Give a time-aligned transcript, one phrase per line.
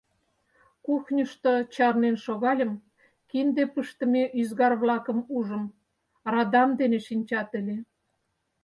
[0.85, 2.71] Кухньышто чарнен шогальым,
[3.29, 5.63] кинде пыштыме ӱзгар-влакым ужым–
[6.33, 7.77] радам дене шинчат ыле.